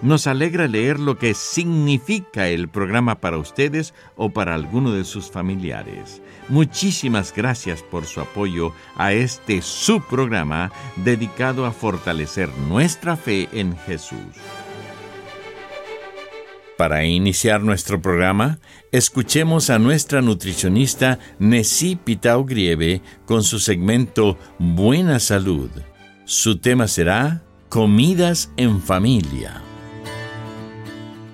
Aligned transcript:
Nos 0.00 0.28
alegra 0.28 0.68
leer 0.68 1.00
lo 1.00 1.18
que 1.18 1.34
significa 1.34 2.48
el 2.48 2.68
programa 2.68 3.20
para 3.20 3.38
ustedes 3.38 3.94
o 4.16 4.30
para 4.30 4.54
alguno 4.54 4.92
de 4.92 5.04
sus 5.04 5.30
familiares. 5.30 6.22
Muchísimas 6.48 7.34
gracias 7.34 7.82
por 7.82 8.06
su 8.06 8.20
apoyo 8.20 8.72
a 8.96 9.12
este 9.12 9.60
subprograma 9.60 10.70
dedicado 10.96 11.66
a 11.66 11.72
fortalecer 11.72 12.48
nuestra 12.68 13.16
fe 13.16 13.48
en 13.52 13.76
Jesús. 13.76 14.18
Para 16.78 17.04
iniciar 17.04 17.60
nuestro 17.62 18.00
programa, 18.00 18.60
escuchemos 18.92 19.68
a 19.68 19.80
nuestra 19.80 20.22
nutricionista 20.22 21.18
Nessie 21.40 21.96
Pitao 21.96 22.44
Grieve 22.44 23.02
con 23.26 23.42
su 23.42 23.58
segmento 23.58 24.38
Buena 24.60 25.18
Salud. 25.18 25.70
Su 26.24 26.58
tema 26.58 26.86
será 26.86 27.42
Comidas 27.68 28.52
en 28.56 28.80
Familia. 28.80 29.67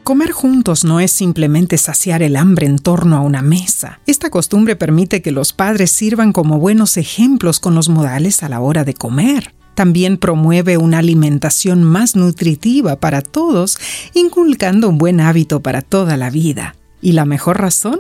Comer 0.05 0.33
juntos 0.33 0.85
no 0.85 1.01
es 1.01 1.11
simplemente 1.11 1.79
saciar 1.79 2.23
el 2.23 2.37
hambre 2.37 2.67
en 2.67 2.79
torno 2.79 3.17
a 3.17 3.21
una 3.21 3.41
mesa. 3.41 4.01
Esta 4.07 4.29
costumbre 4.29 4.77
permite 4.77 5.23
que 5.23 5.33
los 5.33 5.55
padres 5.55 5.91
sirvan 5.93 6.35
como 6.35 6.59
buenos 6.59 6.99
ejemplos 6.99 7.59
con 7.59 7.75
los 7.75 7.89
modales 7.89 8.43
a 8.43 8.51
la 8.51 8.61
hora 8.61 8.85
de 8.85 8.93
comer. 8.93 9.55
También 9.75 10.19
promueve 10.19 10.77
una 10.77 10.99
alimentación 10.99 11.83
más 11.85 12.17
nutritiva 12.17 12.97
para 12.97 13.23
todos, 13.23 13.79
inculcando 14.13 14.91
un 14.91 14.99
buen 14.99 15.23
hábito 15.23 15.61
para 15.61 15.81
toda 15.81 16.19
la 16.19 16.29
vida. 16.29 16.77
¿Y 17.01 17.13
la 17.13 17.25
mejor 17.25 17.63
razón? 17.63 17.99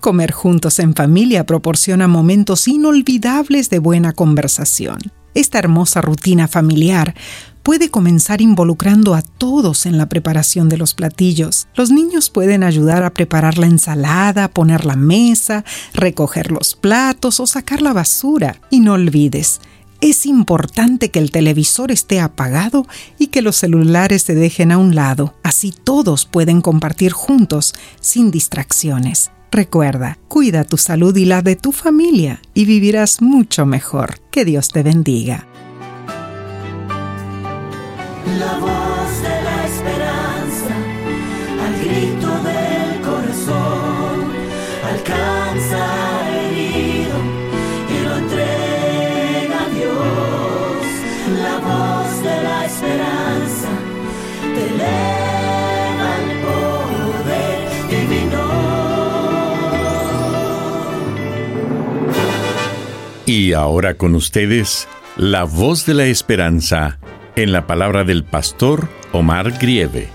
Comer 0.00 0.32
juntos 0.32 0.78
en 0.78 0.94
familia 0.94 1.44
proporciona 1.44 2.08
momentos 2.08 2.66
inolvidables 2.66 3.68
de 3.68 3.78
buena 3.78 4.14
conversación. 4.14 5.00
Esta 5.34 5.58
hermosa 5.58 6.00
rutina 6.00 6.48
familiar 6.48 7.14
puede 7.62 7.90
comenzar 7.90 8.40
involucrando 8.40 9.14
a 9.14 9.22
todos 9.22 9.86
en 9.86 9.98
la 9.98 10.08
preparación 10.08 10.68
de 10.68 10.78
los 10.78 10.94
platillos. 10.94 11.68
Los 11.74 11.90
niños 11.90 12.30
pueden 12.30 12.62
ayudar 12.62 13.04
a 13.04 13.14
preparar 13.14 13.58
la 13.58 13.66
ensalada, 13.66 14.48
poner 14.48 14.84
la 14.84 14.96
mesa, 14.96 15.64
recoger 15.94 16.50
los 16.50 16.74
platos 16.74 17.40
o 17.40 17.46
sacar 17.46 17.82
la 17.82 17.92
basura. 17.92 18.60
Y 18.70 18.80
no 18.80 18.94
olvides, 18.94 19.60
es 20.00 20.26
importante 20.26 21.10
que 21.10 21.20
el 21.20 21.30
televisor 21.30 21.92
esté 21.92 22.20
apagado 22.20 22.86
y 23.18 23.28
que 23.28 23.40
los 23.40 23.56
celulares 23.56 24.22
se 24.22 24.34
dejen 24.34 24.72
a 24.72 24.78
un 24.78 24.94
lado. 24.94 25.34
Así 25.44 25.72
todos 25.72 26.26
pueden 26.26 26.60
compartir 26.60 27.12
juntos, 27.12 27.74
sin 28.00 28.32
distracciones. 28.32 29.30
Recuerda, 29.52 30.18
cuida 30.28 30.64
tu 30.64 30.78
salud 30.78 31.14
y 31.14 31.26
la 31.26 31.42
de 31.42 31.56
tu 31.56 31.72
familia 31.72 32.40
y 32.54 32.64
vivirás 32.64 33.22
mucho 33.22 33.66
mejor. 33.66 34.18
Que 34.30 34.44
Dios 34.44 34.70
te 34.70 34.82
bendiga. 34.82 35.46
La 38.26 38.58
voz 38.58 39.22
de 39.22 39.42
la 39.42 39.66
esperanza, 39.66 40.74
al 41.64 41.74
grito 41.84 42.30
del 42.42 43.00
corazón, 43.00 44.32
alcanza 44.88 45.82
herido 46.30 47.18
y 47.90 48.04
lo 48.04 48.16
entrega 48.16 49.64
a 49.64 49.68
Dios. 49.70 50.86
La 51.42 51.56
voz 51.58 52.22
de 52.22 52.42
la 52.42 52.64
esperanza 52.64 53.70
te 54.54 54.62
eleva 54.74 56.08
al 56.16 56.28
poder 56.46 57.58
divino. 57.90 58.44
Y 63.26 63.52
ahora 63.52 63.94
con 63.94 64.14
ustedes, 64.14 64.86
la 65.16 65.44
voz 65.44 65.86
de 65.86 65.94
la 65.94 66.04
esperanza 66.04 66.98
en 67.34 67.50
la 67.52 67.66
palabra 67.66 68.04
del 68.04 68.24
pastor 68.24 68.88
Omar 69.12 69.58
Grieve. 69.58 70.08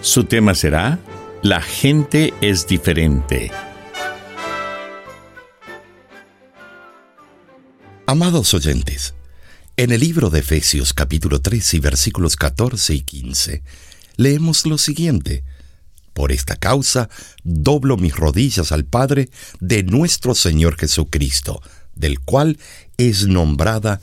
Su 0.00 0.24
tema 0.24 0.54
será 0.54 1.00
La 1.42 1.60
gente 1.60 2.34
es 2.40 2.68
diferente. 2.68 3.50
Amados 8.06 8.54
oyentes, 8.54 9.14
en 9.76 9.90
el 9.90 10.00
libro 10.00 10.30
de 10.30 10.38
Efesios 10.38 10.92
capítulo 10.92 11.40
3 11.40 11.74
y 11.74 11.80
versículos 11.80 12.36
14 12.36 12.94
y 12.94 13.00
15, 13.00 13.62
leemos 14.16 14.66
lo 14.66 14.78
siguiente. 14.78 15.42
Por 16.12 16.30
esta 16.30 16.54
causa 16.54 17.10
doblo 17.42 17.96
mis 17.96 18.14
rodillas 18.14 18.70
al 18.70 18.84
Padre 18.84 19.28
de 19.58 19.82
nuestro 19.82 20.36
Señor 20.36 20.76
Jesucristo, 20.76 21.60
del 21.96 22.20
cual 22.20 22.58
es 22.98 23.26
nombrada 23.26 24.00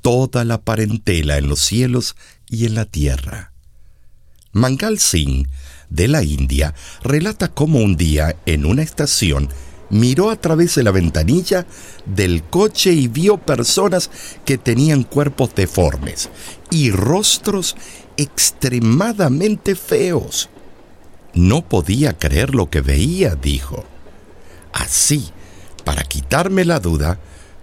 toda 0.00 0.44
la 0.44 0.62
parentela 0.62 1.38
en 1.38 1.48
los 1.48 1.60
cielos 1.60 2.16
y 2.48 2.66
en 2.66 2.74
la 2.74 2.84
tierra. 2.84 3.52
Mangal 4.52 4.98
Singh, 4.98 5.46
de 5.88 6.08
la 6.08 6.22
India, 6.22 6.74
relata 7.02 7.48
cómo 7.48 7.78
un 7.80 7.96
día, 7.96 8.36
en 8.46 8.64
una 8.64 8.82
estación, 8.82 9.48
miró 9.90 10.30
a 10.30 10.36
través 10.36 10.74
de 10.76 10.82
la 10.82 10.92
ventanilla 10.92 11.66
del 12.06 12.42
coche 12.44 12.92
y 12.92 13.08
vio 13.08 13.38
personas 13.38 14.10
que 14.44 14.56
tenían 14.56 15.02
cuerpos 15.02 15.54
deformes 15.54 16.30
y 16.70 16.90
rostros 16.90 17.76
extremadamente 18.16 19.74
feos. 19.74 20.48
No 21.34 21.68
podía 21.68 22.18
creer 22.18 22.54
lo 22.54 22.70
que 22.70 22.80
veía, 22.80 23.34
dijo. 23.34 23.84
Así, 24.72 25.30
para 25.84 26.02
quitarme 26.04 26.64
la 26.64 26.80
duda, 26.80 27.18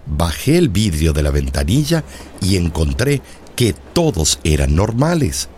bajé 0.08 0.58
el 0.58 0.68
vidrio 0.68 1.12
de 1.12 1.22
la 1.22 1.30
ventanilla 1.30 2.04
y 2.40 2.56
encontré 2.56 3.22
que 3.56 3.74
todos 3.92 4.38
eran 4.44 4.74
normales. 4.74 5.48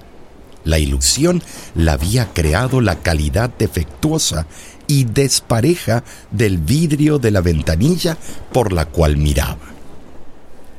La 0.64 0.78
ilusión 0.78 1.42
la 1.74 1.92
había 1.92 2.32
creado 2.32 2.80
la 2.80 3.00
calidad 3.00 3.50
defectuosa 3.58 4.46
y 4.86 5.04
despareja 5.04 6.04
del 6.30 6.58
vidrio 6.58 7.18
de 7.18 7.30
la 7.30 7.40
ventanilla 7.40 8.18
por 8.52 8.72
la 8.72 8.86
cual 8.86 9.16
miraba. 9.16 9.70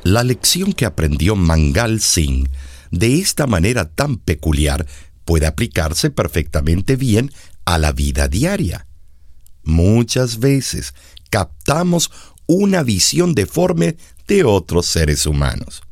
La 0.04 0.24
lección 0.24 0.74
que 0.74 0.86
aprendió 0.86 1.36
Mangal 1.36 2.02
Singh 2.02 2.50
de 2.92 3.20
esta 3.20 3.48
manera 3.48 3.90
tan 3.90 4.18
peculiar 4.18 4.86
puede 5.26 5.48
aplicarse 5.48 6.10
perfectamente 6.10 6.96
bien 6.96 7.32
a 7.66 7.78
la 7.78 7.92
vida 7.92 8.28
diaria. 8.28 8.88
Muchas 9.64 10.40
veces 10.40 10.94
captamos 11.30 12.12
una 12.48 12.84
visión 12.84 13.34
deforme 13.34 13.98
de 14.28 14.44
otros 14.44 14.86
seres 14.86 15.26
humanos. 15.26 15.84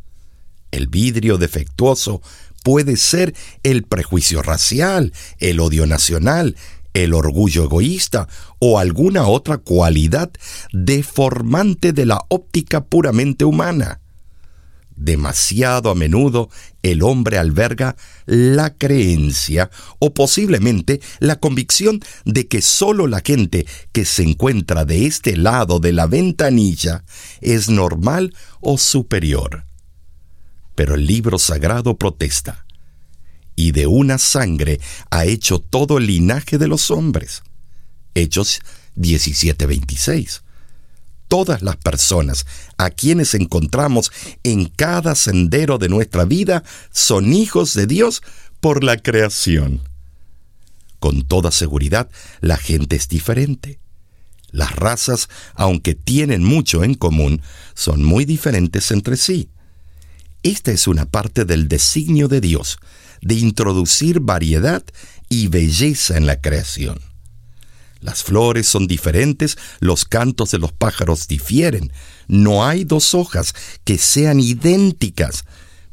El 0.71 0.87
vidrio 0.87 1.37
defectuoso 1.37 2.21
puede 2.63 2.97
ser 2.97 3.33
el 3.63 3.83
prejuicio 3.83 4.41
racial, 4.41 5.13
el 5.39 5.59
odio 5.59 5.85
nacional, 5.85 6.55
el 6.93 7.13
orgullo 7.13 7.63
egoísta 7.63 8.27
o 8.59 8.79
alguna 8.79 9.27
otra 9.27 9.57
cualidad 9.57 10.31
deformante 10.71 11.93
de 11.93 12.05
la 12.05 12.21
óptica 12.29 12.83
puramente 12.83 13.45
humana. 13.45 14.01
Demasiado 14.99 15.91
a 15.91 15.95
menudo 15.95 16.49
el 16.83 17.03
hombre 17.03 17.37
alberga 17.37 17.95
la 18.25 18.75
creencia 18.75 19.71
o 19.97 20.13
posiblemente 20.13 20.99
la 21.19 21.37
convicción 21.37 22.01
de 22.25 22.49
que 22.49 22.61
solo 22.61 23.07
la 23.07 23.21
gente 23.23 23.65
que 23.93 24.03
se 24.03 24.23
encuentra 24.23 24.83
de 24.83 25.05
este 25.05 25.37
lado 25.37 25.79
de 25.79 25.93
la 25.93 26.05
ventanilla 26.05 27.05
es 27.39 27.69
normal 27.69 28.35
o 28.59 28.77
superior. 28.77 29.63
Pero 30.75 30.95
el 30.95 31.05
libro 31.07 31.39
sagrado 31.39 31.97
protesta. 31.97 32.65
Y 33.55 33.71
de 33.71 33.87
una 33.87 34.17
sangre 34.17 34.81
ha 35.11 35.23
hecho 35.23 35.59
todo 35.59 35.97
el 35.97 36.07
linaje 36.07 36.57
de 36.57 36.67
los 36.67 36.91
hombres. 36.91 37.41
Hechos 38.15 38.59
17:26 38.97 40.41
todas 41.29 41.61
las 41.61 41.77
personas 41.77 42.45
a 42.77 42.89
quienes 42.89 43.33
encontramos 43.35 44.11
en 44.43 44.65
cada 44.65 45.15
sendero 45.15 45.77
de 45.77 45.87
nuestra 45.87 46.25
vida 46.25 46.63
son 46.91 47.31
hijos 47.31 47.73
de 47.75 47.87
Dios 47.87 48.21
por 48.59 48.83
la 48.83 48.97
creación. 48.97 49.81
Con 50.99 51.21
toda 51.21 51.51
seguridad, 51.51 52.09
la 52.41 52.57
gente 52.57 52.97
es 52.97 53.07
diferente. 53.07 53.79
Las 54.51 54.75
razas, 54.75 55.29
aunque 55.53 55.95
tienen 55.95 56.43
mucho 56.43 56.83
en 56.83 56.95
común, 56.95 57.41
son 57.75 58.03
muy 58.03 58.25
diferentes 58.25 58.91
entre 58.91 59.15
sí. 59.15 59.49
Esta 60.43 60.71
es 60.71 60.87
una 60.87 61.05
parte 61.05 61.45
del 61.45 61.67
designio 61.67 62.27
de 62.27 62.41
Dios, 62.41 62.79
de 63.21 63.35
introducir 63.35 64.19
variedad 64.19 64.83
y 65.29 65.47
belleza 65.47 66.17
en 66.17 66.25
la 66.25 66.41
creación. 66.41 67.08
Las 68.01 68.23
flores 68.23 68.67
son 68.67 68.87
diferentes, 68.87 69.57
los 69.79 70.05
cantos 70.05 70.51
de 70.51 70.57
los 70.57 70.71
pájaros 70.71 71.27
difieren. 71.27 71.91
No 72.27 72.65
hay 72.65 72.85
dos 72.85 73.13
hojas 73.13 73.53
que 73.83 73.97
sean 73.97 74.39
idénticas, 74.39 75.45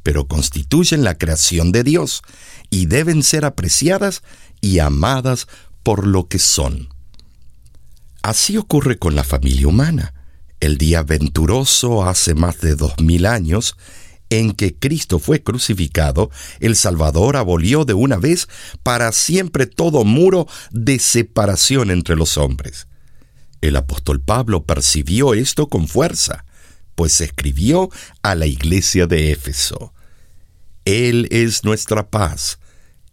pero 0.03 0.29
constituyen 0.29 1.03
la 1.03 1.19
creación 1.19 1.73
de 1.73 1.83
Dios 1.83 2.23
y 2.71 2.87
deben 2.87 3.23
ser 3.23 3.45
apreciadas 3.45 4.23
y 4.61 4.79
amadas 4.79 5.49
por 5.83 6.07
lo 6.07 6.29
que 6.29 6.39
son. 6.39 6.89
Así 8.23 8.57
ocurre 8.57 8.99
con 8.99 9.15
la 9.15 9.25
familia 9.25 9.69
humana. 9.69 10.15
El 10.61 10.79
día 10.79 11.03
venturoso 11.03 12.05
hace 12.05 12.35
más 12.35 12.61
de 12.61 12.77
dos 12.77 12.95
mil 13.01 13.27
años 13.27 13.77
en 14.31 14.53
que 14.53 14.75
Cristo 14.75 15.19
fue 15.19 15.43
crucificado, 15.43 16.31
el 16.61 16.77
Salvador 16.77 17.37
abolió 17.37 17.85
de 17.85 17.95
una 17.95 18.17
vez 18.17 18.49
para 18.83 19.13
siempre 19.13 19.67
todo 19.67 20.05
muro 20.05 20.47
de 20.71 20.99
separación 20.99 21.91
entre 21.91 22.17
los 22.17 22.37
hombres. 22.37 22.89
El 23.61 23.77
apóstol 23.77 24.21
Pablo 24.21 24.65
percibió 24.65 25.35
esto 25.35 25.69
con 25.69 25.89
fuerza, 25.89 26.45
pues 26.95 27.21
escribió 27.21 27.91
a 28.23 28.35
la 28.35 28.47
iglesia 28.47 29.07
de 29.07 29.31
Éfeso. 29.31 29.93
Él 30.85 31.29
es 31.31 31.65
nuestra 31.65 32.09
paz, 32.11 32.59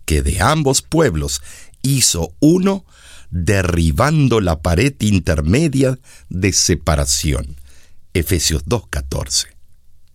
que 0.06 0.22
de 0.22 0.42
ambos 0.42 0.82
pueblos 0.82 1.42
hizo 1.82 2.34
uno, 2.40 2.86
derribando 3.30 4.42
la 4.42 4.62
pared 4.62 4.94
intermedia 5.00 6.00
de 6.30 6.54
separación. 6.54 7.58
Efesios 8.14 8.64
2.14. 8.66 9.53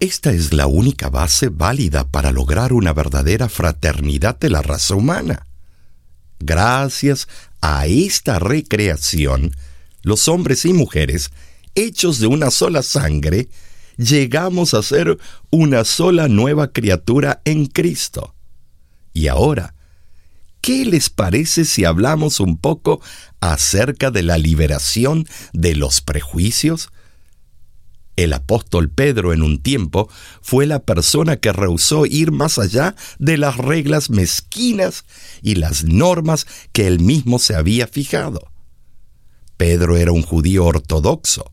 Esta 0.01 0.31
es 0.31 0.53
la 0.53 0.69
única 0.69 1.11
base 1.11 1.49
válida 1.49 2.07
para 2.07 2.31
lograr 2.31 2.73
una 2.73 2.93
verdadera 2.93 3.49
fraternidad 3.49 4.39
de 4.39 4.49
la 4.49 4.63
raza 4.63 4.95
humana. 4.95 5.45
Gracias 6.39 7.27
a 7.61 7.87
esta 7.87 8.39
recreación, 8.39 9.57
los 10.03 10.29
hombres 10.29 10.65
y 10.67 10.73
mujeres, 10.73 11.31
hechos 11.75 12.21
de 12.21 12.29
una 12.29 12.53
sola 12.53 12.83
sangre, 12.83 13.49
llegamos 13.97 14.73
a 14.73 14.85
ser 14.85 15.19
una 15.51 15.85
sola 15.85 16.29
nueva 16.29 16.73
criatura 16.73 17.43
en 17.45 17.67
Cristo. 17.67 18.37
Y 19.13 19.27
ahora, 19.27 19.75
¿qué 20.61 20.85
les 20.85 21.11
parece 21.11 21.65
si 21.65 21.85
hablamos 21.85 22.39
un 22.39 22.57
poco 22.57 23.01
acerca 23.41 24.13
de 24.13 24.23
la 24.23 24.39
liberación 24.39 25.27
de 25.53 25.75
los 25.75 26.01
prejuicios? 26.01 26.91
El 28.19 28.33
apóstol 28.33 28.91
Pedro 28.91 29.33
en 29.33 29.45
un 29.45 29.63
tiempo 29.63 30.11
fue 30.43 30.67
la 30.67 30.81
persona 30.81 31.37
que 31.37 31.53
rehusó 31.53 32.05
ir 32.05 32.33
más 32.33 32.59
allá 32.59 32.97
de 33.21 33.39
las 33.39 33.59
reglas 33.59 34.11
mezquinas 34.11 35.05
y 35.41 35.55
las 35.55 35.85
normas 35.85 36.49
que 36.73 36.89
él 36.89 36.99
mismo 36.99 37.39
se 37.39 37.55
había 37.55 37.87
fijado. 37.87 38.51
Pedro 39.57 39.97
era 39.97 40.11
un 40.11 40.23
judío 40.23 40.65
ortodoxo 40.65 41.53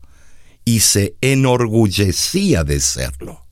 y 0.64 0.80
se 0.80 1.14
enorgullecía 1.20 2.64
de 2.64 2.80
serlo. 2.80 3.46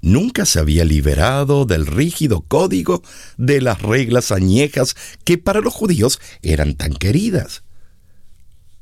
Nunca 0.00 0.46
se 0.46 0.58
había 0.58 0.86
liberado 0.86 1.66
del 1.66 1.86
rígido 1.86 2.40
código 2.40 3.02
de 3.36 3.60
las 3.60 3.82
reglas 3.82 4.32
añejas 4.32 4.96
que 5.24 5.36
para 5.36 5.60
los 5.60 5.74
judíos 5.74 6.18
eran 6.40 6.76
tan 6.76 6.94
queridas. 6.94 7.62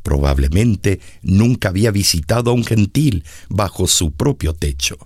Probablemente 0.02 1.00
nunca 1.22 1.68
había 1.68 1.90
visitado 1.90 2.50
a 2.50 2.54
un 2.54 2.64
gentil 2.64 3.24
bajo 3.48 3.86
su 3.86 4.12
propio 4.12 4.54
techo. 4.54 4.96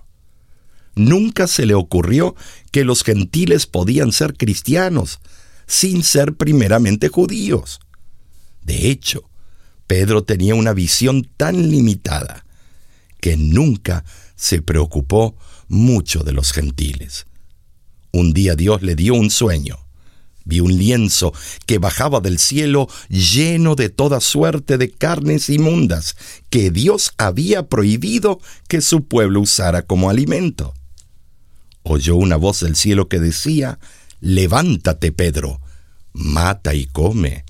Nunca 0.95 1.47
se 1.47 1.65
le 1.65 1.73
ocurrió 1.73 2.35
que 2.71 2.83
los 2.83 3.03
gentiles 3.03 3.65
podían 3.65 4.11
ser 4.11 4.35
cristianos 4.35 5.19
sin 5.65 6.03
ser 6.03 6.35
primeramente 6.35 7.09
judíos. 7.09 7.79
De 8.63 8.89
hecho, 8.89 9.29
Pedro 9.87 10.23
tenía 10.23 10.55
una 10.55 10.73
visión 10.73 11.27
tan 11.37 11.69
limitada 11.69 12.45
que 13.19 13.37
nunca 13.37 14.05
se 14.35 14.61
preocupó 14.61 15.35
mucho 15.67 16.23
de 16.23 16.33
los 16.33 16.51
gentiles. 16.51 17.25
Un 18.11 18.33
día 18.33 18.55
Dios 18.55 18.81
le 18.83 18.95
dio 18.95 19.15
un 19.15 19.31
sueño 19.31 19.82
Vi 20.45 20.59
un 20.59 20.77
lienzo 20.77 21.33
que 21.65 21.77
bajaba 21.77 22.19
del 22.19 22.37
cielo 22.37 22.87
lleno 23.09 23.75
de 23.75 23.89
toda 23.89 24.19
suerte 24.19 24.77
de 24.77 24.91
carnes 24.91 25.49
inmundas 25.49 26.15
que 26.49 26.69
Dios 26.69 27.13
había 27.17 27.67
prohibido 27.67 28.39
que 28.67 28.81
su 28.81 29.05
pueblo 29.05 29.41
usara 29.41 29.83
como 29.83 30.09
alimento. 30.09 30.73
Oyó 31.83 32.15
una 32.15 32.35
voz 32.35 32.61
del 32.61 32.75
cielo 32.75 33.07
que 33.07 33.19
decía, 33.19 33.79
Levántate, 34.19 35.11
Pedro, 35.11 35.59
mata 36.13 36.73
y 36.73 36.85
come. 36.85 37.43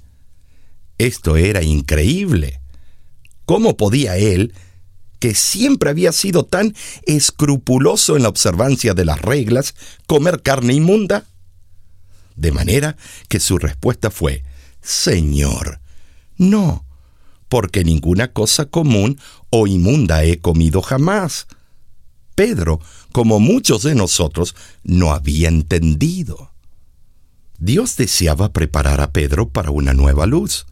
Esto 0.97 1.37
era 1.37 1.61
increíble. 1.61 2.59
¿Cómo 3.45 3.77
podía 3.77 4.17
él, 4.17 4.53
que 5.19 5.35
siempre 5.35 5.89
había 5.89 6.11
sido 6.11 6.45
tan 6.45 6.73
escrupuloso 7.03 8.15
en 8.15 8.23
la 8.23 8.29
observancia 8.29 8.93
de 8.93 9.05
las 9.05 9.21
reglas, 9.21 9.75
comer 10.07 10.41
carne 10.41 10.73
inmunda? 10.73 11.25
De 12.35 12.51
manera 12.51 12.97
que 13.29 13.39
su 13.39 13.57
respuesta 13.57 14.11
fue, 14.11 14.43
Señor, 14.81 15.79
no, 16.37 16.85
porque 17.49 17.83
ninguna 17.83 18.31
cosa 18.31 18.65
común 18.65 19.19
o 19.49 19.67
inmunda 19.67 20.23
he 20.23 20.39
comido 20.39 20.81
jamás. 20.81 21.47
Pedro, 22.35 22.79
como 23.11 23.39
muchos 23.39 23.83
de 23.83 23.95
nosotros, 23.95 24.55
no 24.83 25.11
había 25.11 25.49
entendido. 25.49 26.51
Dios 27.59 27.95
deseaba 27.95 28.51
preparar 28.51 29.01
a 29.01 29.11
Pedro 29.11 29.49
para 29.49 29.71
una 29.71 29.93
nueva 29.93 30.25
luz. 30.25 30.65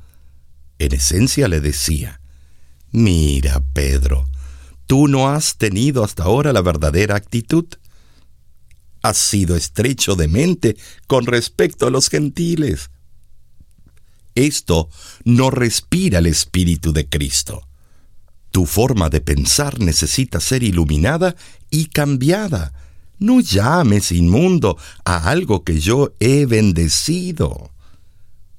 En 0.79 0.93
esencia 0.93 1.47
le 1.47 1.62
decía, 1.62 2.19
Mira, 2.91 3.62
Pedro, 3.74 4.27
tú 4.88 5.07
no 5.07 5.29
has 5.29 5.57
tenido 5.57 6.03
hasta 6.03 6.24
ahora 6.24 6.51
la 6.51 6.62
verdadera 6.62 7.15
actitud 7.15 7.65
has 9.01 9.17
sido 9.17 9.55
estrecho 9.55 10.15
de 10.15 10.27
mente 10.27 10.77
con 11.08 11.25
respecto 11.25 11.88
a 11.88 11.89
los 11.89 12.10
gentiles. 12.10 12.89
Esto 14.36 14.89
no 15.24 15.50
respira 15.51 16.20
el 16.20 16.27
Espíritu 16.27 16.93
de 16.93 17.08
Cristo. 17.08 17.67
Tu 18.51 18.65
forma 18.65 19.10
de 19.10 19.22
pensar 19.22 19.79
necesita 19.79 20.39
ser 20.39 20.63
iluminada 20.63 21.36
y 21.70 21.86
cambiada. 21.86 22.74
No 23.17 23.39
llames 23.39 24.12
inmundo 24.12 24.77
a 25.05 25.29
algo 25.29 25.63
que 25.63 25.79
yo 25.79 26.13
he 26.20 26.46
bendecido. 26.46 27.72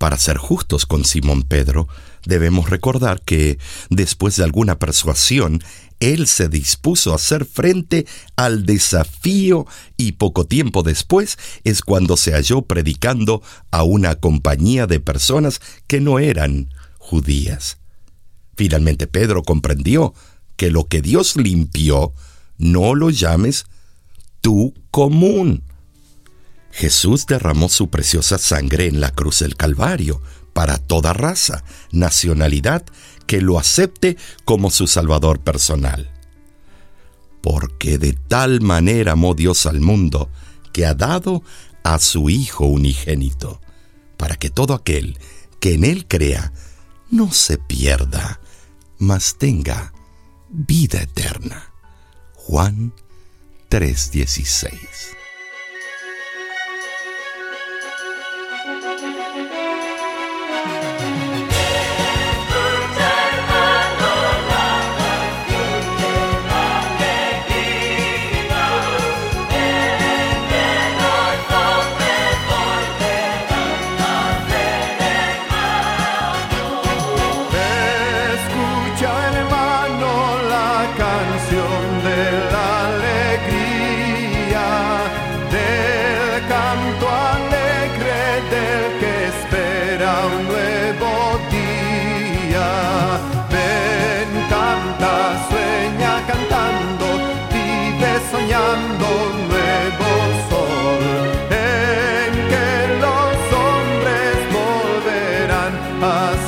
Para 0.03 0.19
ser 0.19 0.37
justos 0.37 0.85
con 0.85 1.05
Simón 1.05 1.45
Pedro, 1.45 1.87
debemos 2.27 2.71
recordar 2.71 3.21
que, 3.21 3.61
después 3.89 4.35
de 4.35 4.43
alguna 4.43 4.81
persuasión, 4.81 5.63
él 6.01 6.27
se 6.27 6.49
dispuso 6.49 7.13
a 7.13 7.15
hacer 7.15 7.45
frente 7.45 8.05
al 8.35 8.67
desafío 8.67 9.65
y 9.97 10.11
poco 10.11 10.45
tiempo 10.45 10.83
después 10.83 11.39
es 11.63 11.83
cuando 11.83 12.17
se 12.17 12.33
halló 12.33 12.63
predicando 12.63 13.43
a 13.71 13.85
una 13.85 14.17
compañía 14.17 14.89
de 14.89 14.99
personas 14.99 15.61
que 15.87 16.01
no 16.01 16.19
eran 16.19 16.75
judías. 16.99 17.79
Finalmente 18.57 19.07
Pedro 19.07 19.45
comprendió 19.45 20.15
que 20.57 20.73
lo 20.73 20.89
que 20.89 21.01
Dios 21.01 21.37
limpió, 21.37 22.13
no 22.59 22.97
lo 22.97 23.11
llames 23.11 23.67
tú 24.41 24.75
común. 24.91 25.63
Jesús 26.73 27.27
derramó 27.27 27.69
su 27.69 27.91
preciosa 27.91 28.39
sangre 28.39 28.87
en 28.87 29.01
la 29.01 29.13
cruz 29.13 29.41
del 29.41 29.57
Calvario 29.57 30.21
para 30.55 30.79
toda 30.79 31.13
raza, 31.13 31.65
nacionalidad, 31.93 32.85
que 33.27 33.41
lo 33.41 33.59
acepte 33.59 34.17
como 34.45 34.71
su 34.71 34.87
Salvador 34.87 35.41
personal. 35.41 36.11
Porque 37.43 37.99
de 37.99 38.15
tal 38.15 38.61
manera 38.61 39.13
amó 39.13 39.35
Dios 39.35 39.67
al 39.67 39.81
mundo, 39.81 40.31
que 40.73 40.87
ha 40.87 40.95
dado 40.95 41.43
a 41.85 41.99
su 41.99 42.31
Hijo 42.31 42.67
unigénito, 42.67 43.61
para 44.17 44.37
que 44.37 44.51
todo 44.51 44.75
aquel 44.75 45.19
que 45.61 45.75
en 45.75 45.85
Él 45.85 46.07
crea 46.09 46.53
no 47.11 47.33
se 47.33 47.59
pierda, 47.59 48.41
mas 48.99 49.37
tenga 49.39 49.93
vida 50.49 51.03
eterna. 51.03 51.71
Juan 52.35 52.95
3:16 53.69 55.22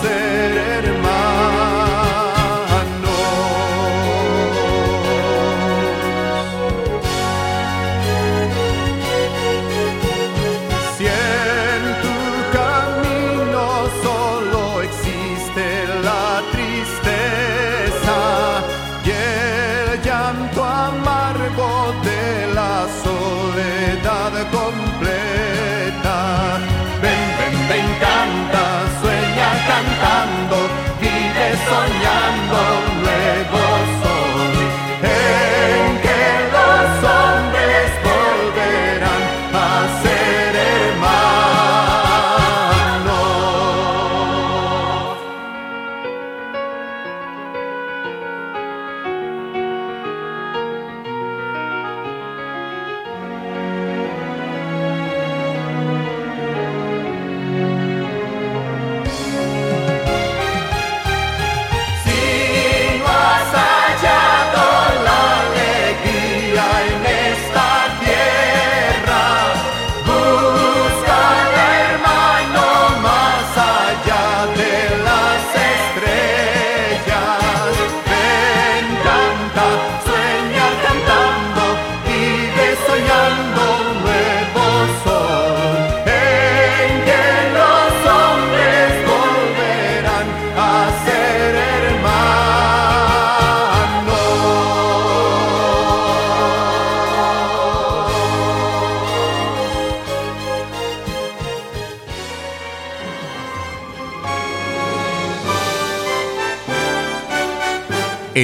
ser 0.00 0.56
hermano. 0.56 1.13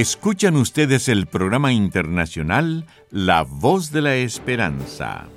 Escuchan 0.01 0.57
ustedes 0.57 1.11
el 1.11 1.27
programa 1.27 1.75
internacional 1.75 2.87
La 3.11 3.43
Voz 3.43 3.93
de 3.93 4.01
la 4.01 4.17
Esperanza. 4.17 5.29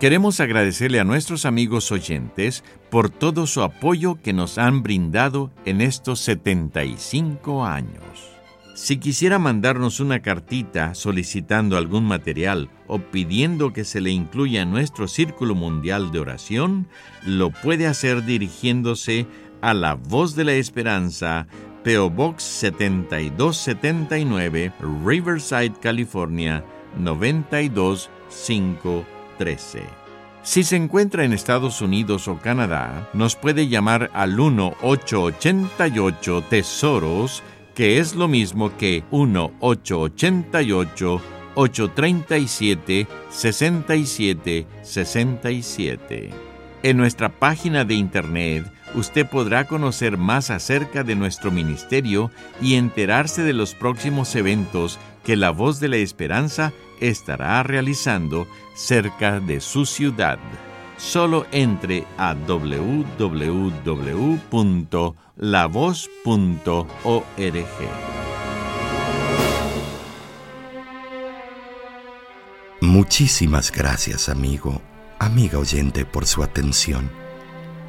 Queremos 0.00 0.40
agradecerle 0.40 0.98
a 0.98 1.04
nuestros 1.04 1.46
amigos 1.46 1.92
oyentes 1.92 2.64
por 2.90 3.08
todo 3.08 3.46
su 3.46 3.62
apoyo 3.62 4.16
que 4.20 4.32
nos 4.32 4.58
han 4.58 4.82
brindado 4.82 5.52
en 5.64 5.80
estos 5.80 6.18
75 6.18 7.64
años. 7.64 8.32
Si 8.74 8.96
quisiera 8.96 9.38
mandarnos 9.38 10.00
una 10.00 10.20
cartita 10.20 10.96
solicitando 10.96 11.76
algún 11.76 12.04
material 12.04 12.68
o 12.88 12.98
pidiendo 12.98 13.72
que 13.72 13.84
se 13.84 14.00
le 14.00 14.10
incluya 14.10 14.62
en 14.62 14.72
nuestro 14.72 15.06
Círculo 15.06 15.54
Mundial 15.54 16.10
de 16.10 16.18
Oración, 16.18 16.88
lo 17.24 17.50
puede 17.50 17.86
hacer 17.86 18.24
dirigiéndose 18.24 19.28
a 19.62 19.72
La 19.72 19.94
Voz 19.94 20.34
de 20.34 20.44
la 20.44 20.54
Esperanza, 20.54 21.46
PO 21.86 22.10
Box 22.10 22.42
7279, 22.42 24.72
Riverside, 25.04 25.72
California 25.80 26.64
92513. 26.98 29.84
Si 30.42 30.64
se 30.64 30.74
encuentra 30.74 31.22
en 31.22 31.32
Estados 31.32 31.80
Unidos 31.80 32.26
o 32.26 32.38
Canadá, 32.38 33.08
nos 33.12 33.36
puede 33.36 33.68
llamar 33.68 34.10
al 34.14 34.36
1-888 34.36 36.42
Tesoros, 36.48 37.44
que 37.76 38.00
es 38.00 38.16
lo 38.16 38.26
mismo 38.26 38.76
que 38.76 39.04
1-888 39.12 41.20
837 41.54 43.06
6767. 43.30 46.30
En 46.82 46.96
nuestra 46.96 47.28
página 47.28 47.84
de 47.84 47.94
internet 47.94 48.75
usted 48.94 49.26
podrá 49.26 49.66
conocer 49.66 50.16
más 50.16 50.50
acerca 50.50 51.02
de 51.02 51.14
nuestro 51.14 51.50
ministerio 51.50 52.30
y 52.60 52.74
enterarse 52.74 53.42
de 53.42 53.52
los 53.52 53.74
próximos 53.74 54.34
eventos 54.34 54.98
que 55.24 55.36
la 55.36 55.50
voz 55.50 55.80
de 55.80 55.88
la 55.88 55.96
esperanza 55.96 56.72
estará 57.00 57.62
realizando 57.62 58.46
cerca 58.74 59.40
de 59.40 59.60
su 59.60 59.86
ciudad. 59.86 60.38
Solo 60.96 61.46
entre 61.52 62.04
a 62.16 62.34
www.lavoz.org. 62.34 63.66
Muchísimas 72.80 73.72
gracias, 73.72 74.28
amigo, 74.28 74.80
amiga 75.18 75.58
oyente, 75.58 76.04
por 76.04 76.26
su 76.26 76.42
atención. 76.42 77.25